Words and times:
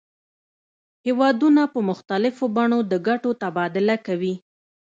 هیوادونه 1.05 1.61
په 1.73 1.79
مختلفو 1.89 2.45
بڼو 2.57 2.79
د 2.91 2.93
ګټو 3.07 3.31
تبادله 3.41 3.95
کوي 4.05 4.33